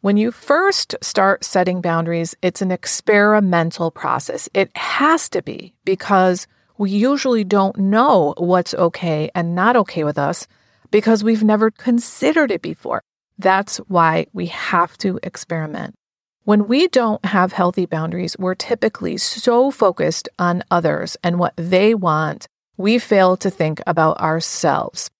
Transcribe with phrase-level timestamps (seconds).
[0.00, 4.48] When you first start setting boundaries, it's an experimental process.
[4.54, 10.16] It has to be because we usually don't know what's okay and not okay with
[10.16, 10.46] us
[10.92, 13.02] because we've never considered it before.
[13.38, 15.96] That's why we have to experiment.
[16.44, 21.92] When we don't have healthy boundaries, we're typically so focused on others and what they
[21.92, 22.46] want,
[22.76, 25.10] we fail to think about ourselves.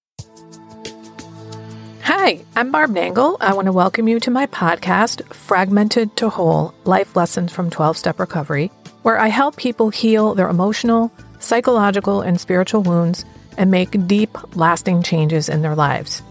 [2.01, 3.37] Hi, I'm Barb Nangle.
[3.39, 7.97] I want to welcome you to my podcast, Fragmented to Whole Life Lessons from 12
[7.97, 8.71] Step Recovery,
[9.03, 13.25] where I help people heal their emotional, psychological, and spiritual wounds
[13.57, 16.21] and make deep, lasting changes in their lives.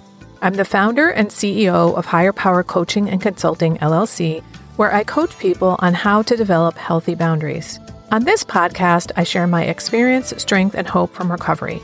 [0.42, 4.42] I'm the founder and CEO of Higher Power Coaching and Consulting, LLC,
[4.76, 7.78] where I coach people on how to develop healthy boundaries.
[8.10, 11.82] On this podcast, I share my experience, strength, and hope from recovery.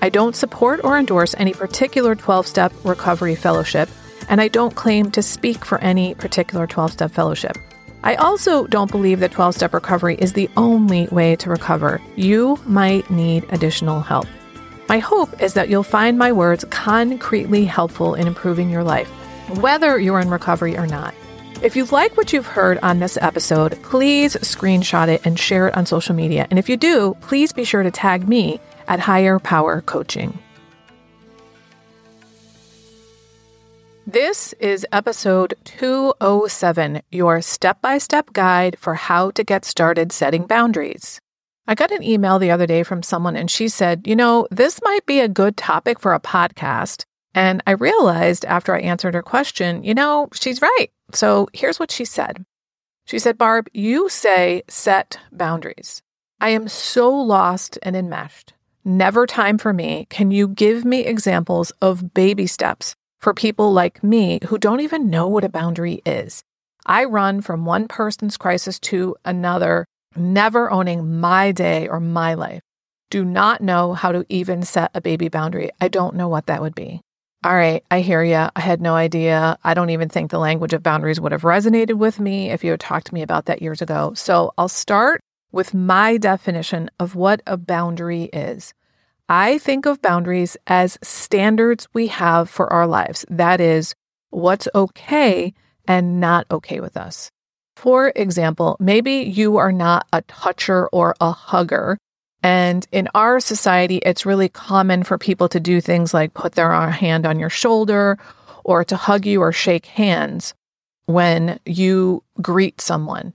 [0.00, 3.88] I don't support or endorse any particular 12 step recovery fellowship,
[4.28, 7.56] and I don't claim to speak for any particular 12 step fellowship.
[8.02, 12.02] I also don't believe that 12 step recovery is the only way to recover.
[12.16, 14.26] You might need additional help.
[14.90, 19.08] My hope is that you'll find my words concretely helpful in improving your life,
[19.60, 21.14] whether you're in recovery or not.
[21.62, 25.74] If you like what you've heard on this episode, please screenshot it and share it
[25.74, 26.46] on social media.
[26.50, 30.38] And if you do, please be sure to tag me at Higher Power Coaching.
[34.06, 40.46] This is episode 207, your step by step guide for how to get started setting
[40.46, 41.20] boundaries.
[41.66, 44.80] I got an email the other day from someone and she said, You know, this
[44.84, 47.04] might be a good topic for a podcast.
[47.34, 50.88] And I realized after I answered her question, you know, she's right.
[51.12, 52.44] So here's what she said
[53.06, 56.02] She said, Barb, you say set boundaries.
[56.40, 58.53] I am so lost and enmeshed.
[58.86, 60.06] Never time for me.
[60.10, 65.08] Can you give me examples of baby steps for people like me who don't even
[65.08, 66.42] know what a boundary is?
[66.84, 72.60] I run from one person's crisis to another, never owning my day or my life.
[73.08, 75.70] Do not know how to even set a baby boundary.
[75.80, 77.00] I don't know what that would be.
[77.42, 78.48] All right, I hear you.
[78.54, 79.56] I had no idea.
[79.64, 82.72] I don't even think the language of boundaries would have resonated with me if you
[82.72, 84.12] had talked to me about that years ago.
[84.12, 85.22] So I'll start
[85.54, 88.74] with my definition of what a boundary is.
[89.28, 93.24] I think of boundaries as standards we have for our lives.
[93.30, 93.94] That is,
[94.30, 95.54] what's okay
[95.86, 97.30] and not okay with us.
[97.76, 101.98] For example, maybe you are not a toucher or a hugger.
[102.42, 106.72] And in our society, it's really common for people to do things like put their
[106.90, 108.18] hand on your shoulder
[108.64, 110.52] or to hug you or shake hands
[111.06, 113.34] when you greet someone.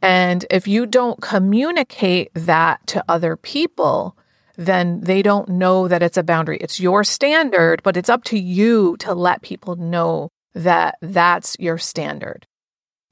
[0.00, 4.16] And if you don't communicate that to other people,
[4.56, 6.58] then they don't know that it's a boundary.
[6.58, 11.78] It's your standard, but it's up to you to let people know that that's your
[11.78, 12.46] standard.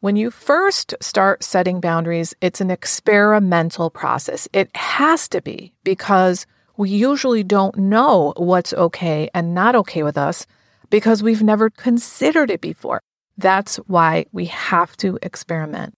[0.00, 4.46] When you first start setting boundaries, it's an experimental process.
[4.52, 6.46] It has to be because
[6.76, 10.46] we usually don't know what's okay and not okay with us
[10.90, 13.00] because we've never considered it before.
[13.38, 15.95] That's why we have to experiment.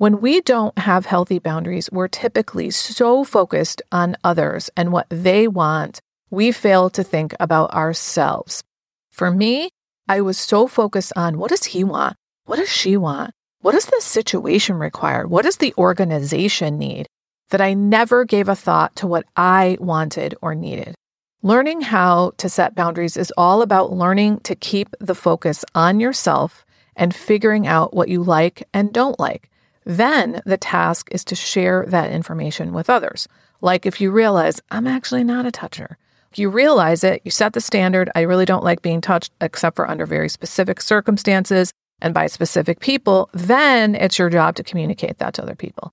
[0.00, 5.46] When we don't have healthy boundaries, we're typically so focused on others and what they
[5.46, 6.00] want,
[6.30, 8.62] we fail to think about ourselves.
[9.10, 9.68] For me,
[10.08, 12.16] I was so focused on what does he want?
[12.46, 13.34] What does she want?
[13.60, 15.26] What does the situation require?
[15.26, 17.06] What does the organization need?
[17.50, 20.94] That I never gave a thought to what I wanted or needed.
[21.42, 26.64] Learning how to set boundaries is all about learning to keep the focus on yourself
[26.96, 29.50] and figuring out what you like and don't like.
[29.90, 33.26] Then the task is to share that information with others.
[33.60, 35.98] Like if you realize, I'm actually not a toucher.
[36.30, 38.08] If you realize it, you set the standard.
[38.14, 42.78] I really don't like being touched except for under very specific circumstances and by specific
[42.78, 43.30] people.
[43.34, 45.90] Then it's your job to communicate that to other people.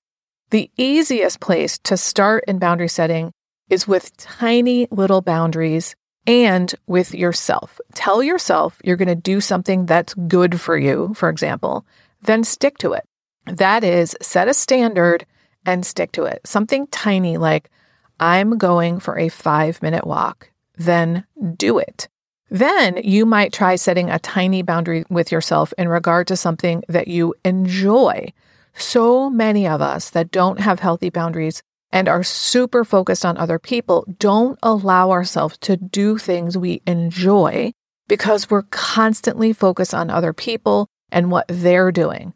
[0.50, 3.32] The easiest place to start in boundary setting
[3.68, 7.80] is with tiny little boundaries and with yourself.
[7.94, 11.84] Tell yourself you're going to do something that's good for you, for example,
[12.22, 13.07] then stick to it.
[13.52, 15.26] That is, set a standard
[15.66, 16.40] and stick to it.
[16.46, 17.70] Something tiny like,
[18.20, 21.24] I'm going for a five minute walk, then
[21.56, 22.08] do it.
[22.50, 27.08] Then you might try setting a tiny boundary with yourself in regard to something that
[27.08, 28.32] you enjoy.
[28.74, 33.58] So many of us that don't have healthy boundaries and are super focused on other
[33.58, 37.72] people don't allow ourselves to do things we enjoy
[38.08, 42.32] because we're constantly focused on other people and what they're doing.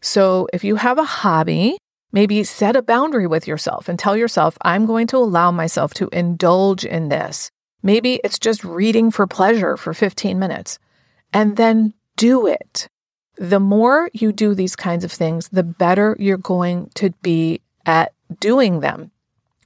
[0.00, 1.76] So if you have a hobby,
[2.12, 6.08] maybe set a boundary with yourself and tell yourself, I'm going to allow myself to
[6.12, 7.50] indulge in this.
[7.82, 10.78] Maybe it's just reading for pleasure for 15 minutes
[11.32, 12.88] and then do it.
[13.40, 18.12] the more you do these kinds of things, the better you're going to be at
[18.38, 19.10] doing them.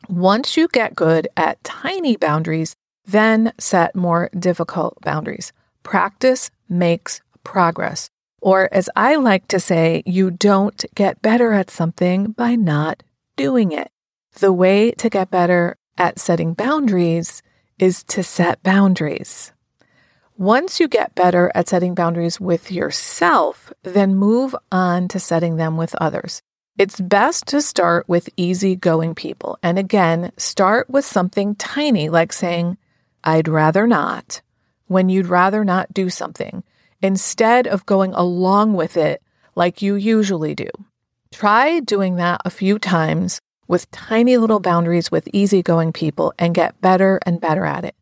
[0.09, 5.53] Once you get good at tiny boundaries, then set more difficult boundaries.
[5.83, 8.09] Practice makes progress.
[8.45, 13.03] Or, as I like to say, you don't get better at something by not
[13.37, 13.91] doing it.
[14.35, 17.43] The way to get better at setting boundaries
[17.79, 19.51] is to set boundaries.
[20.37, 25.79] Once you get better at setting boundaries with yourself, then move on to setting them
[25.79, 26.43] with others.
[26.77, 29.59] It's best to start with easygoing people.
[29.63, 32.77] And again, start with something tiny like saying,
[33.25, 34.43] I'd rather not,
[34.87, 36.63] when you'd rather not do something,
[37.05, 39.23] instead of going along with it
[39.55, 40.71] like you usually do.
[41.31, 46.81] Try doing that a few times with tiny little boundaries with easygoing people and get
[46.81, 47.95] better and better at it.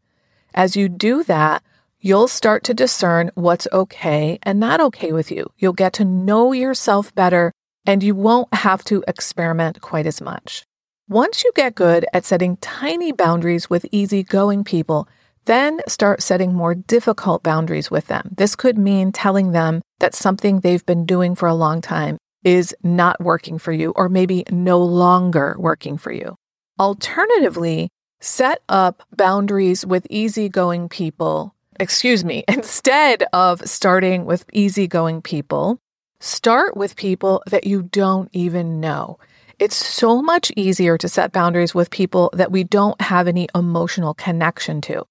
[0.54, 1.64] As you do that,
[1.98, 5.50] you'll start to discern what's okay and not okay with you.
[5.58, 7.50] You'll get to know yourself better
[7.84, 10.62] and you won't have to experiment quite as much.
[11.08, 15.08] Once you get good at setting tiny boundaries with easygoing people,
[15.44, 18.30] then start setting more difficult boundaries with them.
[18.36, 22.74] This could mean telling them that something they've been doing for a long time is
[22.82, 26.36] not working for you or maybe no longer working for you.
[26.78, 27.88] Alternatively,
[28.20, 31.54] set up boundaries with easygoing people.
[31.78, 35.78] Excuse me, instead of starting with easygoing people,
[36.24, 39.18] Start with people that you don't even know.
[39.58, 44.14] It's so much easier to set boundaries with people that we don't have any emotional
[44.14, 45.04] connection to.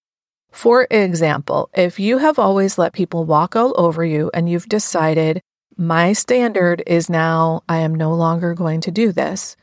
[0.52, 5.42] For example, if you have always let people walk all over you and you've decided,
[5.78, 9.56] my standard is now I am no longer going to do this,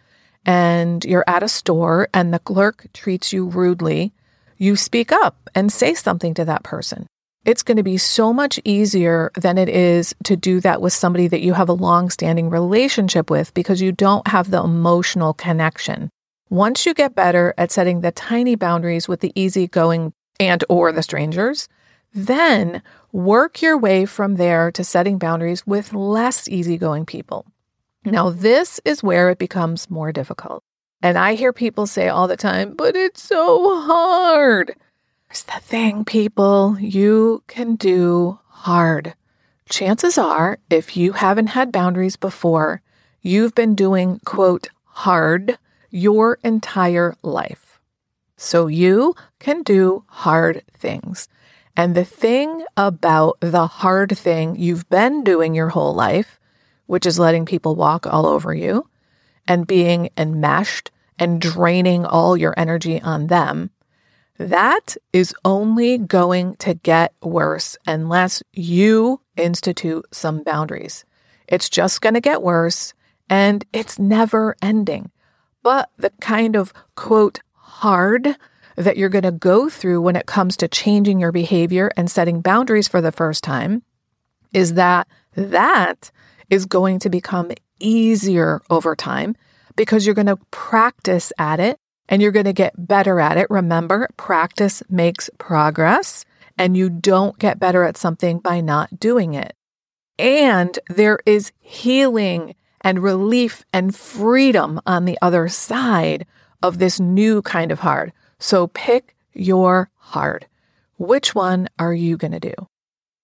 [0.44, 4.12] and you're at a store and the clerk treats you rudely,
[4.56, 7.06] you speak up and say something to that person
[7.48, 11.28] it's going to be so much easier than it is to do that with somebody
[11.28, 16.10] that you have a long standing relationship with because you don't have the emotional connection.
[16.50, 21.02] Once you get better at setting the tiny boundaries with the easygoing and or the
[21.02, 21.68] strangers,
[22.14, 22.82] then
[23.12, 27.46] work your way from there to setting boundaries with less easygoing people.
[28.04, 30.62] Now, this is where it becomes more difficult.
[31.02, 34.74] And I hear people say all the time, but it's so hard.
[35.28, 39.14] Here's the thing, people you can do hard.
[39.68, 42.80] Chances are, if you haven't had boundaries before,
[43.20, 45.58] you've been doing, quote, hard
[45.90, 47.67] your entire life.
[48.40, 51.28] So you can do hard things.
[51.76, 56.38] And the thing about the hard thing you've been doing your whole life,
[56.86, 58.88] which is letting people walk all over you
[59.48, 63.70] and being enmeshed and draining all your energy on them,
[64.38, 71.04] that is only going to get worse unless you institute some boundaries.
[71.48, 72.94] It's just going to get worse
[73.28, 75.10] and it's never ending.
[75.64, 77.40] But the kind of quote
[77.78, 78.36] hard
[78.76, 82.40] that you're going to go through when it comes to changing your behavior and setting
[82.40, 83.82] boundaries for the first time
[84.52, 86.10] is that that
[86.50, 89.36] is going to become easier over time
[89.76, 91.78] because you're going to practice at it
[92.08, 93.46] and you're going to get better at it.
[93.50, 96.24] Remember, practice makes progress,
[96.56, 99.54] and you don't get better at something by not doing it.
[100.18, 106.26] And there is healing and relief and freedom on the other side
[106.62, 108.12] of this new kind of hard.
[108.38, 110.46] So pick your hard.
[110.96, 112.54] Which one are you going to do?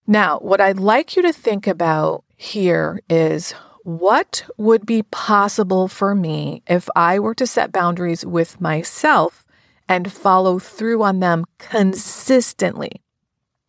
[0.07, 6.15] Now, what I'd like you to think about here is what would be possible for
[6.15, 9.45] me if I were to set boundaries with myself
[9.87, 13.01] and follow through on them consistently?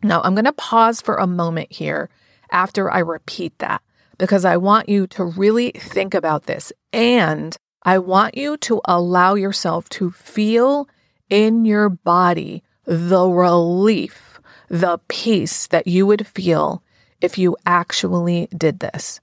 [0.02, 2.10] Now, I'm going to pause for a moment here
[2.50, 3.82] after I repeat that
[4.18, 7.56] because I want you to really think about this and
[7.86, 10.88] I want you to allow yourself to feel
[11.30, 16.82] in your body the relief, the peace that you would feel
[17.20, 19.20] if you actually did this.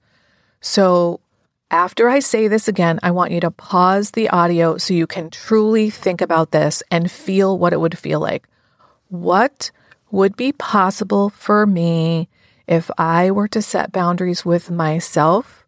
[0.62, 1.20] So,
[1.70, 5.28] after I say this again, I want you to pause the audio so you can
[5.28, 8.48] truly think about this and feel what it would feel like.
[9.08, 9.70] What
[10.10, 12.30] would be possible for me
[12.66, 15.63] if I were to set boundaries with myself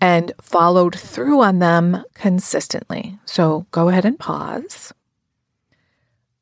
[0.00, 3.18] and followed through on them consistently?
[3.24, 4.92] So, go ahead and pause.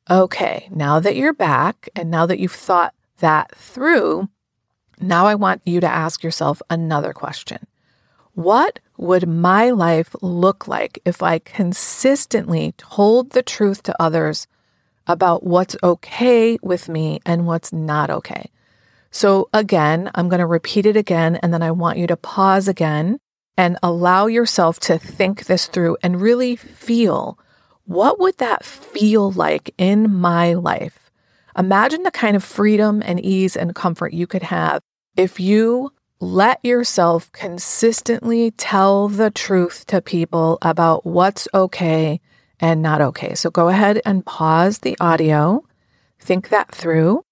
[0.09, 4.29] Okay, now that you're back and now that you've thought that through,
[4.99, 7.65] now I want you to ask yourself another question.
[8.33, 14.45] What would my life look like if I consistently told the truth to others
[15.07, 18.51] about what's okay with me and what's not okay?
[19.09, 22.67] So again, I'm going to repeat it again, and then I want you to pause
[22.67, 23.19] again
[23.57, 27.39] and allow yourself to think this through and really feel
[27.85, 31.11] what would that feel like in my life?
[31.57, 34.81] Imagine the kind of freedom and ease and comfort you could have
[35.15, 42.19] if you let yourself consistently tell the truth to people about what's okay
[42.59, 43.35] and not okay.
[43.35, 45.63] So go ahead and pause the audio,
[46.19, 47.23] think that through.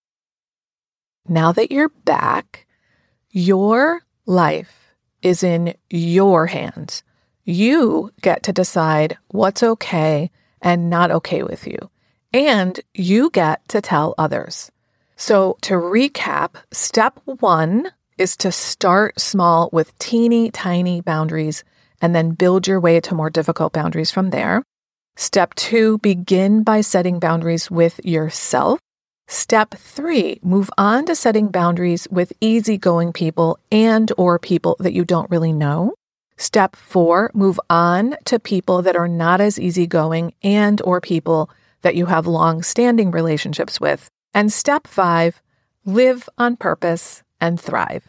[1.27, 2.67] Now that you're back,
[3.31, 4.82] your life
[5.23, 7.01] is in your hands.
[7.45, 10.29] You get to decide what's okay
[10.61, 11.77] and not okay with you.
[12.31, 14.71] And you get to tell others.
[15.15, 21.63] So, to recap, step one is to start small with teeny tiny boundaries
[22.01, 24.63] and then build your way to more difficult boundaries from there.
[25.15, 28.79] Step two, begin by setting boundaries with yourself.
[29.27, 35.05] Step three, move on to setting boundaries with easygoing people and or people that you
[35.05, 35.93] don't really know.
[36.35, 41.49] Step four, move on to people that are not as easygoing and or people
[41.83, 44.09] that you have long-standing relationships with.
[44.33, 45.41] And step five,
[45.85, 48.03] live on purpose and thrive.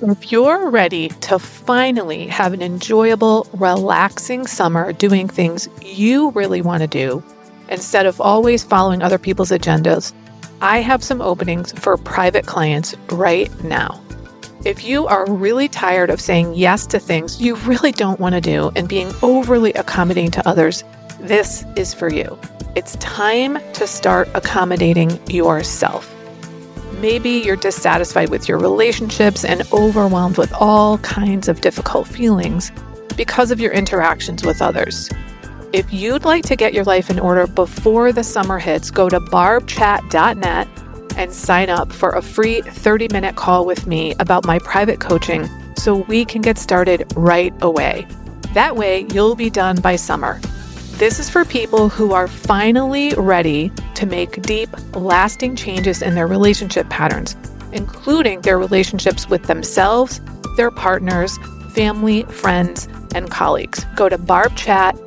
[0.00, 6.82] If you're ready to finally have an enjoyable, relaxing summer doing things you really want
[6.82, 7.22] to do,
[7.68, 10.12] instead of always following other people's agendas,
[10.60, 14.00] I have some openings for private clients right now.
[14.64, 18.40] If you are really tired of saying yes to things you really don't want to
[18.40, 20.84] do and being overly accommodating to others,
[21.20, 22.38] this is for you.
[22.74, 26.10] It's time to start accommodating yourself.
[27.00, 32.72] Maybe you're dissatisfied with your relationships and overwhelmed with all kinds of difficult feelings
[33.16, 35.10] because of your interactions with others.
[35.74, 39.18] If you'd like to get your life in order before the summer hits, go to
[39.18, 40.68] barbchat.net
[41.16, 45.48] and sign up for a free 30 minute call with me about my private coaching
[45.76, 48.06] so we can get started right away.
[48.52, 50.38] That way, you'll be done by summer.
[50.98, 56.28] This is for people who are finally ready to make deep, lasting changes in their
[56.28, 57.34] relationship patterns,
[57.72, 60.20] including their relationships with themselves,
[60.56, 61.36] their partners,
[61.70, 63.84] family, friends, and colleagues.
[63.96, 65.03] Go to barbchat.net.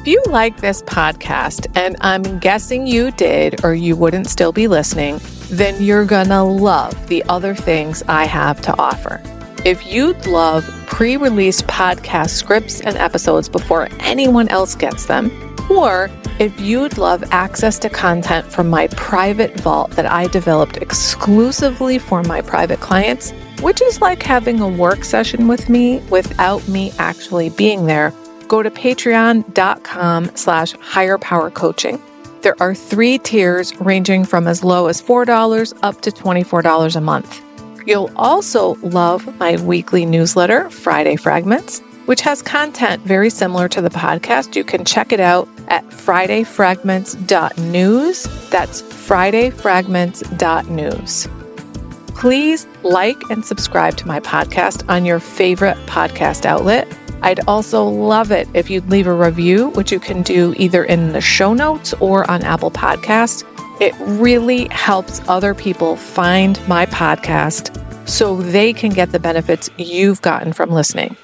[0.00, 4.68] If you like this podcast, and I'm guessing you did or you wouldn't still be
[4.68, 5.20] listening,
[5.50, 9.20] then you're gonna love the other things I have to offer.
[9.64, 15.30] If you'd love pre release podcast scripts and episodes before anyone else gets them,
[15.70, 21.98] or if you'd love access to content from my private vault that I developed exclusively
[21.98, 26.92] for my private clients, which is like having a work session with me without me
[26.98, 28.12] actually being there,
[28.48, 32.00] go to patreon.com slash higher power coaching.
[32.42, 37.42] There are three tiers ranging from as low as $4 up to $24 a month.
[37.86, 43.90] You'll also love my weekly newsletter, Friday Fragments, which has content very similar to the
[43.90, 44.56] podcast.
[44.56, 48.50] You can check it out at fridayfragments.news.
[48.50, 51.47] That's fridayfragments.news.
[52.18, 56.92] Please like and subscribe to my podcast on your favorite podcast outlet.
[57.22, 61.12] I'd also love it if you'd leave a review, which you can do either in
[61.12, 63.44] the show notes or on Apple Podcasts.
[63.80, 67.70] It really helps other people find my podcast
[68.08, 71.16] so they can get the benefits you've gotten from listening.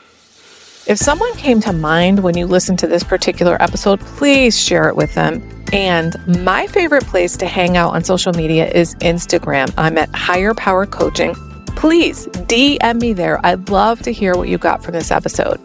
[0.87, 4.95] If someone came to mind when you listened to this particular episode, please share it
[4.95, 5.64] with them.
[5.75, 9.75] And my favorite place to hang out on social media is Instagram.
[9.77, 11.35] I'm at Higher Power Coaching.
[11.75, 13.45] Please DM me there.
[13.45, 15.61] I'd love to hear what you got from this episode.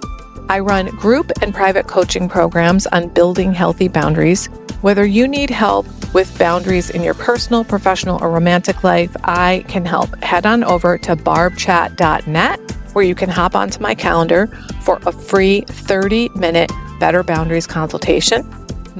[0.50, 4.48] I run group and private coaching programs on building healthy boundaries.
[4.82, 9.86] Whether you need help with boundaries in your personal, professional, or romantic life, I can
[9.86, 10.16] help.
[10.24, 12.60] Head on over to barbchat.net
[12.94, 14.48] where you can hop onto my calendar
[14.82, 18.44] for a free 30 minute Better Boundaries consultation.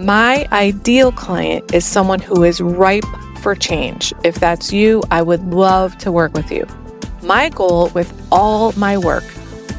[0.06, 3.04] My ideal client is someone who is ripe
[3.42, 4.14] for change.
[4.24, 6.66] If that's you, I would love to work with you.
[7.22, 9.26] My goal with all my work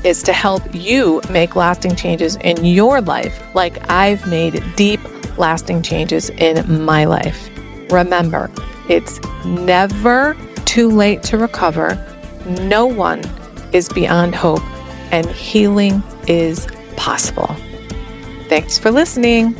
[0.04, 5.00] is to help you make lasting changes in your life, like I've made deep,
[5.38, 7.48] lasting changes in my life.
[7.90, 8.50] Remember,
[8.90, 10.36] it's never
[10.66, 11.96] too late to recover.
[12.44, 13.20] No one
[13.72, 14.62] is beyond hope,
[15.12, 17.56] and healing is possible.
[18.50, 19.56] Thanks for listening.